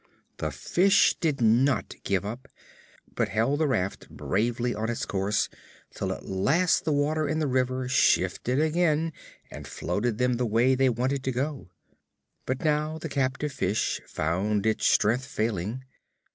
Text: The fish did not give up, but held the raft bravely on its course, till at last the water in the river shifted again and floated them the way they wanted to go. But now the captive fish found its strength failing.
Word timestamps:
The 0.37 0.49
fish 0.49 1.15
did 1.19 1.41
not 1.41 1.93
give 2.03 2.25
up, 2.25 2.47
but 3.13 3.29
held 3.29 3.59
the 3.59 3.67
raft 3.67 4.09
bravely 4.09 4.73
on 4.73 4.89
its 4.89 5.05
course, 5.05 5.47
till 5.93 6.11
at 6.11 6.25
last 6.25 6.85
the 6.85 6.91
water 6.91 7.27
in 7.29 7.37
the 7.37 7.45
river 7.45 7.87
shifted 7.87 8.59
again 8.59 9.13
and 9.51 9.67
floated 9.67 10.17
them 10.17 10.37
the 10.37 10.45
way 10.47 10.73
they 10.73 10.89
wanted 10.89 11.23
to 11.25 11.31
go. 11.31 11.69
But 12.47 12.65
now 12.65 12.97
the 12.97 13.09
captive 13.09 13.51
fish 13.51 14.01
found 14.07 14.65
its 14.65 14.87
strength 14.87 15.25
failing. 15.25 15.83